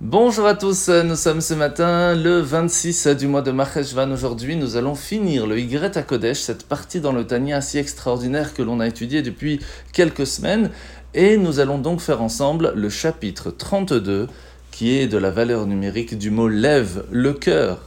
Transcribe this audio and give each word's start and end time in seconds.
Bonjour 0.00 0.46
à 0.46 0.54
tous, 0.54 0.88
nous 0.88 1.14
sommes 1.14 1.40
ce 1.40 1.54
matin 1.54 2.16
le 2.16 2.40
26 2.40 3.06
du 3.16 3.28
mois 3.28 3.42
de 3.42 3.52
Maheshvan. 3.52 4.10
Aujourd'hui, 4.10 4.56
nous 4.56 4.76
allons 4.76 4.96
finir 4.96 5.46
le 5.46 5.60
Y 5.60 5.96
à 5.96 6.02
Kodesh, 6.02 6.40
cette 6.40 6.66
partie 6.66 7.00
dans 7.00 7.12
le 7.12 7.24
Tania 7.24 7.60
si 7.60 7.78
extraordinaire 7.78 8.54
que 8.54 8.62
l'on 8.62 8.80
a 8.80 8.88
étudié 8.88 9.22
depuis 9.22 9.60
quelques 9.92 10.26
semaines. 10.26 10.70
Et 11.14 11.36
nous 11.36 11.60
allons 11.60 11.78
donc 11.78 12.00
faire 12.00 12.22
ensemble 12.22 12.72
le 12.74 12.88
chapitre 12.88 13.52
32, 13.52 14.26
qui 14.72 14.98
est 14.98 15.06
de 15.06 15.16
la 15.16 15.30
valeur 15.30 15.64
numérique 15.64 16.18
du 16.18 16.32
mot 16.32 16.48
lève, 16.48 17.04
le 17.12 17.32
cœur. 17.32 17.78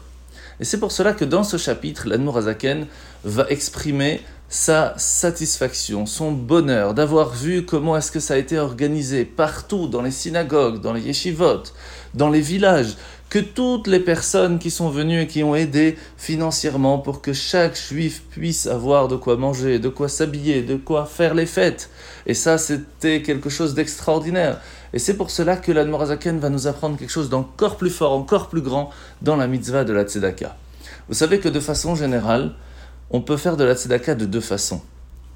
Et 0.62 0.64
c'est 0.64 0.80
pour 0.80 0.94
cela 0.94 1.12
que 1.12 1.26
dans 1.26 1.44
ce 1.44 1.58
chapitre, 1.58 2.08
l'Admorazaken 2.08 2.88
va 3.26 3.48
exprimer 3.50 4.22
sa 4.50 4.94
satisfaction, 4.98 6.06
son 6.06 6.32
bonheur 6.32 6.94
d'avoir 6.94 7.32
vu 7.32 7.66
comment 7.66 7.98
est-ce 7.98 8.12
que 8.12 8.20
ça 8.20 8.36
a 8.36 8.38
été 8.38 8.58
organisé 8.58 9.26
partout 9.26 9.88
dans 9.88 10.02
les 10.02 10.12
synagogues, 10.12 10.80
dans 10.80 10.94
les 10.94 11.02
yeshivot, 11.02 11.64
dans 12.14 12.30
les 12.30 12.40
villages, 12.40 12.96
que 13.30 13.40
toutes 13.40 13.88
les 13.88 14.00
personnes 14.00 14.58
qui 14.58 14.72
sont 14.72 14.90
venues 14.90 15.22
et 15.22 15.28
qui 15.28 15.44
ont 15.44 15.54
aidé 15.54 15.98
financièrement 16.18 16.98
pour 16.98 17.22
que 17.22 17.34
chaque 17.34 17.78
juif 17.78 18.24
puisse 18.30 18.68
avoir 18.68 19.10
de 19.10 19.18
quoi 19.18 19.36
manger, 19.36 19.80
de 19.80 19.90
quoi 19.90 20.08
s'habiller, 20.08 20.62
de 20.62 20.78
quoi 20.78 21.06
faire 21.06 21.34
les 21.34 21.46
fêtes. 21.46 21.90
Et 22.26 22.34
ça, 22.34 22.58
c'était 22.58 23.22
quelque 23.22 23.50
chose 23.50 23.74
d'extraordinaire. 23.74 24.62
Et 24.94 25.00
c'est 25.00 25.16
pour 25.16 25.30
cela 25.30 25.58
que 25.58 25.74
l'Admorazaken 25.74 26.40
va 26.40 26.50
nous 26.50 26.68
apprendre 26.68 26.98
quelque 26.98 27.12
chose 27.12 27.30
d'encore 27.30 27.76
plus 27.76 27.90
fort, 27.90 28.14
encore 28.14 28.48
plus 28.48 28.62
grand 28.62 28.92
dans 29.22 29.36
la 29.36 29.48
mitzvah 29.48 29.84
de 29.84 29.92
la 29.92 30.04
tzedaka. 30.04 30.56
Vous 31.10 31.16
savez 31.16 31.40
que 31.40 31.50
de 31.50 31.60
façon 31.60 31.96
générale, 31.96 32.54
on 33.12 33.22
peut 33.22 33.38
faire 33.38 33.58
de 33.58 33.64
la 33.64 33.76
tzedaka 33.76 34.16
de 34.16 34.26
deux 34.26 34.42
façons. 34.42 34.82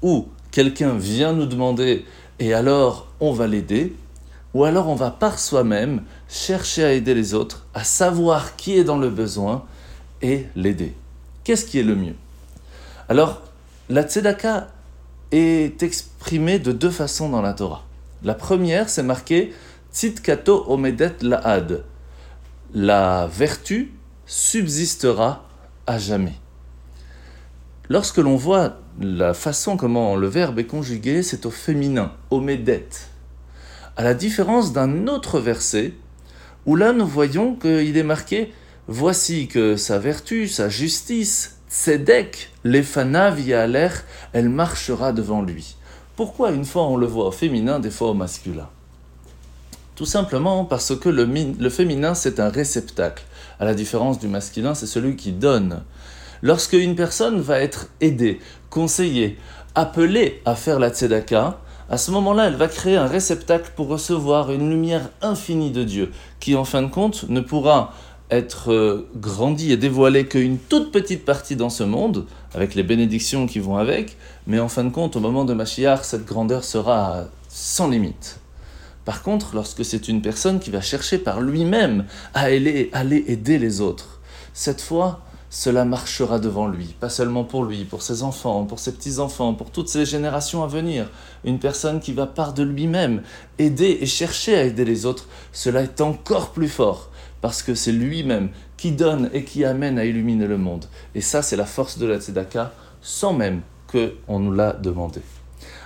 Ou 0.02 0.28
quelqu'un 0.50 0.94
vient 0.94 1.32
nous 1.32 1.46
demander 1.46 2.04
et 2.38 2.54
alors 2.54 3.08
on 3.20 3.32
va 3.32 3.46
l'aider, 3.46 3.94
ou 4.54 4.64
alors 4.64 4.88
on 4.88 4.94
va 4.94 5.10
par 5.10 5.38
soi-même 5.38 6.02
chercher 6.28 6.84
à 6.84 6.92
aider 6.92 7.14
les 7.14 7.34
autres, 7.34 7.66
à 7.74 7.84
savoir 7.84 8.56
qui 8.56 8.76
est 8.76 8.84
dans 8.84 8.98
le 8.98 9.10
besoin 9.10 9.64
et 10.20 10.46
l'aider. 10.56 10.94
Qu'est-ce 11.44 11.64
qui 11.64 11.78
est 11.78 11.84
le 11.84 11.96
mieux? 11.96 12.14
Alors, 13.08 13.42
la 13.88 14.02
tzedaka 14.02 14.68
est 15.32 15.82
exprimée 15.82 16.58
de 16.58 16.72
deux 16.72 16.90
façons 16.90 17.28
dans 17.28 17.42
la 17.42 17.52
Torah. 17.52 17.84
La 18.22 18.34
première, 18.34 18.88
c'est 18.88 19.02
marqué 19.02 19.52
omedet 20.46 21.14
laad. 21.22 21.84
La 22.74 23.26
vertu 23.26 23.92
subsistera 24.26 25.44
à 25.86 25.98
jamais. 25.98 26.34
Lorsque 27.92 28.16
l'on 28.16 28.36
voit 28.36 28.78
la 29.02 29.34
façon 29.34 29.76
comment 29.76 30.16
le 30.16 30.26
verbe 30.26 30.58
est 30.58 30.64
conjugué, 30.64 31.22
c'est 31.22 31.44
au 31.44 31.50
féminin, 31.50 32.12
omedet. 32.30 32.88
À 33.98 34.02
la 34.02 34.14
différence 34.14 34.72
d'un 34.72 35.08
autre 35.08 35.38
verset, 35.38 35.92
où 36.64 36.74
là 36.74 36.94
nous 36.94 37.06
voyons 37.06 37.54
qu'il 37.54 37.98
est 37.98 38.02
marqué 38.02 38.50
Voici 38.88 39.46
que 39.46 39.76
sa 39.76 39.98
vertu, 39.98 40.48
sa 40.48 40.70
justice, 40.70 41.58
tzedek, 41.70 42.52
l'efana 42.64 43.28
l'air, 43.30 44.04
elle 44.32 44.48
marchera 44.48 45.12
devant 45.12 45.42
lui. 45.42 45.76
Pourquoi 46.16 46.50
une 46.52 46.64
fois 46.64 46.84
on 46.84 46.96
le 46.96 47.06
voit 47.06 47.26
au 47.26 47.30
féminin, 47.30 47.78
des 47.78 47.90
fois 47.90 48.12
au 48.12 48.14
masculin? 48.14 48.70
Tout 49.96 50.06
simplement 50.06 50.64
parce 50.64 50.96
que 50.96 51.10
le, 51.10 51.26
le 51.26 51.68
féminin 51.68 52.14
c'est 52.14 52.40
un 52.40 52.48
réceptacle. 52.48 53.24
À 53.60 53.66
la 53.66 53.74
différence 53.74 54.18
du 54.18 54.28
masculin, 54.28 54.74
c'est 54.74 54.86
celui 54.86 55.14
qui 55.14 55.32
donne. 55.32 55.82
Lorsque 56.42 56.72
une 56.72 56.96
personne 56.96 57.40
va 57.40 57.60
être 57.60 57.86
aidée, 58.00 58.40
conseillée, 58.68 59.38
appelée 59.76 60.42
à 60.44 60.56
faire 60.56 60.80
la 60.80 60.90
tzedaka, 60.90 61.60
à 61.88 61.98
ce 61.98 62.10
moment-là, 62.10 62.46
elle 62.48 62.56
va 62.56 62.68
créer 62.68 62.96
un 62.96 63.06
réceptacle 63.06 63.72
pour 63.76 63.88
recevoir 63.88 64.50
une 64.50 64.68
lumière 64.68 65.10
infinie 65.20 65.70
de 65.70 65.84
Dieu, 65.84 66.10
qui 66.40 66.56
en 66.56 66.64
fin 66.64 66.82
de 66.82 66.88
compte 66.88 67.28
ne 67.28 67.40
pourra 67.40 67.92
être 68.30 68.72
euh, 68.72 69.08
grandi 69.14 69.72
et 69.72 69.76
dévoilé 69.76 70.26
qu'une 70.26 70.58
toute 70.58 70.90
petite 70.90 71.24
partie 71.24 71.54
dans 71.54 71.68
ce 71.68 71.84
monde, 71.84 72.26
avec 72.54 72.74
les 72.74 72.82
bénédictions 72.82 73.46
qui 73.46 73.60
vont 73.60 73.76
avec, 73.76 74.16
mais 74.46 74.58
en 74.58 74.68
fin 74.68 74.84
de 74.84 74.90
compte, 74.90 75.16
au 75.16 75.20
moment 75.20 75.44
de 75.44 75.52
Mashiach, 75.52 76.02
cette 76.02 76.24
grandeur 76.24 76.64
sera 76.64 77.24
sans 77.48 77.88
limite. 77.88 78.40
Par 79.04 79.22
contre, 79.22 79.54
lorsque 79.54 79.84
c'est 79.84 80.08
une 80.08 80.22
personne 80.22 80.60
qui 80.60 80.70
va 80.70 80.80
chercher 80.80 81.18
par 81.18 81.40
lui-même 81.40 82.06
à 82.34 82.42
aller, 82.42 82.88
aller 82.92 83.22
aider 83.28 83.58
les 83.58 83.80
autres, 83.80 84.20
cette 84.54 84.80
fois, 84.80 85.20
cela 85.54 85.84
marchera 85.84 86.38
devant 86.38 86.66
lui, 86.66 86.96
pas 86.98 87.10
seulement 87.10 87.44
pour 87.44 87.66
lui, 87.66 87.84
pour 87.84 88.00
ses 88.00 88.22
enfants, 88.22 88.64
pour 88.64 88.78
ses 88.78 88.90
petits-enfants, 88.90 89.52
pour 89.52 89.70
toutes 89.70 89.90
ces 89.90 90.06
générations 90.06 90.64
à 90.64 90.66
venir. 90.66 91.10
Une 91.44 91.58
personne 91.58 92.00
qui 92.00 92.14
va 92.14 92.26
par 92.26 92.54
de 92.54 92.62
lui-même 92.62 93.20
aider 93.58 93.98
et 94.00 94.06
chercher 94.06 94.56
à 94.56 94.64
aider 94.64 94.86
les 94.86 95.04
autres, 95.04 95.28
cela 95.52 95.82
est 95.82 96.00
encore 96.00 96.52
plus 96.52 96.70
fort, 96.70 97.10
parce 97.42 97.62
que 97.62 97.74
c'est 97.74 97.92
lui-même 97.92 98.48
qui 98.78 98.92
donne 98.92 99.28
et 99.34 99.44
qui 99.44 99.66
amène 99.66 99.98
à 99.98 100.06
illuminer 100.06 100.46
le 100.46 100.56
monde. 100.56 100.86
Et 101.14 101.20
ça, 101.20 101.42
c'est 101.42 101.56
la 101.56 101.66
force 101.66 101.98
de 101.98 102.06
la 102.06 102.18
Tzedaka, 102.18 102.72
sans 103.02 103.34
même 103.34 103.60
qu'on 103.92 104.38
nous 104.38 104.54
l'a 104.54 104.72
demandé. 104.72 105.20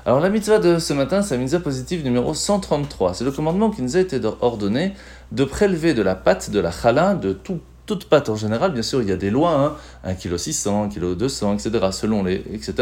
Alors 0.04 0.20
la 0.20 0.28
mitzvah 0.28 0.60
de 0.60 0.78
ce 0.78 0.92
matin, 0.92 1.22
c'est 1.22 1.34
la 1.34 1.42
mitzvah 1.42 1.58
positive 1.58 2.04
numéro 2.04 2.34
133. 2.34 3.14
C'est 3.14 3.24
le 3.24 3.32
commandement 3.32 3.70
qui 3.70 3.82
nous 3.82 3.96
a 3.96 4.00
été 4.00 4.20
ordonné 4.40 4.92
de 5.32 5.42
prélever 5.42 5.92
de 5.92 6.02
la 6.02 6.14
pâte 6.14 6.50
de 6.50 6.60
la 6.60 6.70
challah, 6.70 7.14
de 7.14 7.32
tout 7.32 7.58
toute 7.86 8.06
pâte 8.06 8.28
en 8.28 8.36
général, 8.36 8.72
bien 8.72 8.82
sûr, 8.82 9.00
il 9.00 9.08
y 9.08 9.12
a 9.12 9.16
des 9.16 9.30
lois, 9.30 9.76
hein, 10.04 10.10
1,6 10.10 10.64
kg, 10.64 10.98
1,2 10.98 11.40
kg, 11.40 11.54
etc., 11.54 11.86
selon 11.92 12.24
les, 12.24 12.42
etc. 12.52 12.74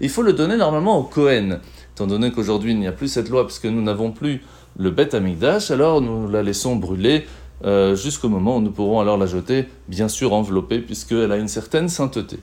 Il 0.00 0.08
faut 0.08 0.22
le 0.22 0.32
donner 0.32 0.56
normalement 0.56 0.96
au 0.98 1.02
Kohen. 1.02 1.60
Étant 1.94 2.06
donné 2.06 2.30
qu'aujourd'hui, 2.32 2.72
il 2.72 2.78
n'y 2.78 2.86
a 2.86 2.92
plus 2.92 3.08
cette 3.08 3.28
loi, 3.28 3.46
puisque 3.46 3.66
nous 3.66 3.82
n'avons 3.82 4.12
plus 4.12 4.42
le 4.78 4.90
bête 4.90 5.14
amigdash, 5.14 5.70
alors 5.70 6.00
nous 6.00 6.28
la 6.28 6.42
laissons 6.42 6.76
brûler 6.76 7.26
euh, 7.64 7.94
jusqu'au 7.94 8.28
moment 8.28 8.56
où 8.56 8.60
nous 8.60 8.70
pourrons 8.70 9.00
alors 9.00 9.16
la 9.16 9.26
jeter, 9.26 9.66
bien 9.88 10.08
sûr 10.08 10.32
enveloppée, 10.32 10.80
puisqu'elle 10.80 11.32
a 11.32 11.36
une 11.36 11.48
certaine 11.48 11.88
sainteté. 11.88 12.38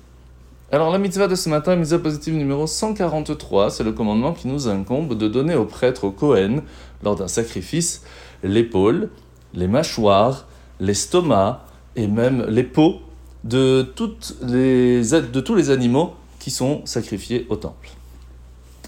Alors 0.71 0.89
la 0.89 0.99
mitzvah 0.99 1.27
de 1.27 1.35
ce 1.35 1.49
matin, 1.49 1.75
mitzvah 1.75 1.99
positive 1.99 2.33
numéro 2.33 2.65
143, 2.65 3.71
c'est 3.71 3.83
le 3.83 3.91
commandement 3.91 4.31
qui 4.31 4.47
nous 4.47 4.69
incombe 4.69 5.17
de 5.17 5.27
donner 5.27 5.53
au 5.53 5.65
prêtre, 5.65 6.05
au 6.05 6.11
Kohen, 6.11 6.61
lors 7.03 7.15
d'un 7.15 7.27
sacrifice, 7.27 8.03
l'épaule, 8.41 9.09
les 9.53 9.67
mâchoires, 9.67 10.47
l'estomac, 10.79 11.65
et 11.95 12.07
même 12.07 12.45
les 12.47 12.63
peaux 12.63 13.01
de, 13.43 13.81
toutes 13.81 14.35
les, 14.43 15.01
de 15.01 15.39
tous 15.39 15.55
les 15.55 15.69
animaux 15.69 16.13
qui 16.39 16.51
sont 16.51 16.81
sacrifiés 16.85 17.45
au 17.49 17.55
temple. 17.55 17.89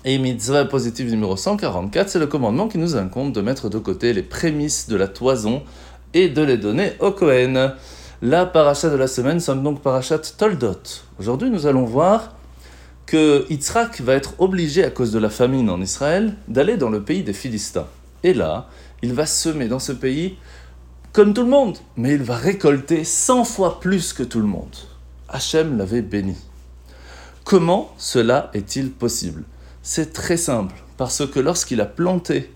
Et 0.06 0.18
mitzvah 0.18 0.66
positive 0.66 1.10
numéro 1.10 1.38
144, 1.38 2.10
c'est 2.10 2.20
le 2.20 2.28
commandement 2.28 2.68
qui 2.68 2.78
nous 2.78 2.96
incombe 2.96 3.32
de 3.32 3.42
mettre 3.42 3.70
de 3.70 3.78
côté 3.78 4.12
les 4.12 4.24
prémices 4.24 4.90
de 4.90 4.98
la 4.98 5.08
toison 5.08 5.64
et 6.14 6.28
de 6.28 6.42
les 6.42 6.58
donner 6.58 6.94
au 7.00 7.12
Kohen. 7.12 7.74
La 8.22 8.46
paracha 8.46 8.90
de 8.90 8.96
la 8.96 9.08
semaine 9.08 9.40
sommes 9.40 9.64
donc 9.64 9.82
parachat 9.82 10.20
Toldot. 10.20 10.78
Aujourd'hui, 11.20 11.50
nous 11.50 11.68
allons 11.68 11.86
voir 11.86 12.34
que 13.06 13.46
Yitzhak 13.50 14.02
va 14.02 14.14
être 14.14 14.34
obligé, 14.40 14.84
à 14.84 14.90
cause 14.90 15.12
de 15.12 15.20
la 15.20 15.30
famine 15.30 15.70
en 15.70 15.82
Israël, 15.82 16.36
d'aller 16.48 16.78
dans 16.78 16.90
le 16.90 17.02
pays 17.02 17.24
des 17.24 17.34
Philistins. 17.34 17.88
Et 18.24 18.34
là, 18.34 18.68
il 19.02 19.14
va 19.14 19.26
semer 19.26 19.68
dans 19.68 19.80
ce 19.80 19.92
pays 19.92 20.38
comme 21.14 21.36
tout 21.36 21.44
le 21.44 21.50
monde, 21.50 21.78
mais 21.96 22.16
il 22.16 22.24
va 22.24 22.36
récolter 22.36 23.04
100 23.04 23.44
fois 23.46 23.80
plus 23.80 24.14
que 24.14 24.24
tout 24.24 24.40
le 24.40 24.48
monde. 24.48 24.76
Hachem 25.30 25.78
l'avait 25.78 26.02
béni. 26.02 26.36
Comment 27.44 27.94
cela 28.00 28.50
est-il 28.56 28.92
possible? 28.92 29.44
C'est 29.84 30.12
très 30.12 30.38
simple, 30.38 30.74
parce 30.98 31.30
que 31.30 31.40
lorsqu'il 31.40 31.82
a 31.82 31.86
planté 31.86 32.52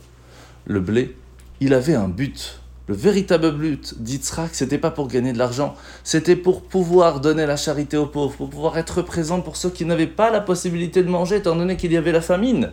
le 0.65 0.79
blé, 0.79 1.15
il 1.59 1.75
avait 1.75 1.93
un 1.93 2.07
but. 2.07 2.59
Le 2.87 2.95
véritable 2.95 3.51
but 3.51 4.01
d'Yitzhak, 4.01 4.55
c'était 4.55 4.79
pas 4.79 4.91
pour 4.91 5.07
gagner 5.07 5.33
de 5.33 5.37
l'argent, 5.37 5.75
c'était 6.03 6.35
pour 6.35 6.63
pouvoir 6.63 7.19
donner 7.19 7.45
la 7.45 7.57
charité 7.57 7.95
aux 7.95 8.07
pauvres, 8.07 8.37
pour 8.37 8.49
pouvoir 8.49 8.79
être 8.79 9.03
présent 9.03 9.41
pour 9.41 9.55
ceux 9.55 9.69
qui 9.69 9.85
n'avaient 9.85 10.07
pas 10.07 10.31
la 10.31 10.41
possibilité 10.41 11.03
de 11.03 11.09
manger, 11.09 11.35
étant 11.35 11.55
donné 11.55 11.77
qu'il 11.77 11.91
y 11.91 11.97
avait 11.97 12.11
la 12.11 12.21
famine. 12.21 12.71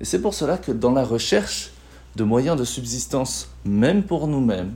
Et 0.00 0.06
c'est 0.06 0.22
pour 0.22 0.32
cela 0.32 0.56
que 0.56 0.72
dans 0.72 0.92
la 0.92 1.04
recherche 1.04 1.73
de 2.16 2.24
moyens 2.24 2.58
de 2.58 2.64
subsistance, 2.64 3.48
même 3.64 4.02
pour 4.02 4.28
nous-mêmes, 4.28 4.74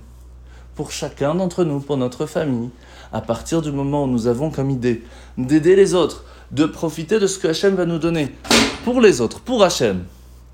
pour 0.75 0.91
chacun 0.91 1.35
d'entre 1.35 1.65
nous, 1.65 1.81
pour 1.81 1.97
notre 1.97 2.27
famille, 2.27 2.71
à 3.13 3.21
partir 3.21 3.63
du 3.63 3.73
moment 3.73 4.05
où 4.05 4.07
nous 4.07 4.27
avons 4.27 4.51
comme 4.51 4.71
idée 4.71 5.03
d'aider 5.37 5.77
les 5.77 5.95
autres, 5.95 6.25
de 6.51 6.65
profiter 6.65 7.19
de 7.19 7.27
ce 7.27 7.39
que 7.39 7.49
Hachem 7.49 7.75
va 7.75 7.87
nous 7.87 7.99
donner 7.99 8.35
pour 8.85 9.01
les 9.01 9.21
autres, 9.21 9.41
pour 9.41 9.63
Hachem, 9.63 10.05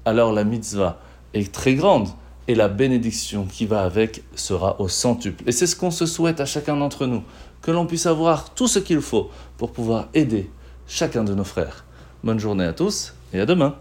alors 0.05 0.33
la 0.33 0.45
mitzvah 0.45 0.99
est 1.33 1.53
très 1.53 1.75
grande 1.75 2.09
et 2.49 2.55
la 2.55 2.69
bénédiction 2.69 3.47
qui 3.47 3.67
va 3.67 3.83
avec 3.83 4.23
sera 4.35 4.81
au 4.81 4.89
centuple. 4.89 5.45
Et 5.47 5.53
c'est 5.53 5.67
ce 5.67 5.77
qu'on 5.77 5.91
se 5.91 6.07
souhaite 6.07 6.41
à 6.41 6.47
chacun 6.47 6.77
d'entre 6.77 7.07
nous, 7.07 7.23
que 7.63 7.71
l'on 7.71 7.87
puisse 7.87 8.07
avoir 8.07 8.51
tout 8.55 8.69
ce 8.69 8.79
qu'il 8.79 9.01
faut 9.01 9.31
pour 9.57 9.73
pouvoir 9.73 10.09
aider 10.15 10.51
chacun 10.87 11.25
de 11.25 11.35
nos 11.35 11.45
frères. 11.45 11.85
Bonne 12.23 12.39
journée 12.39 12.65
à 12.65 12.73
tous 12.73 13.15
et 13.33 13.41
à 13.41 13.47
demain. 13.47 13.75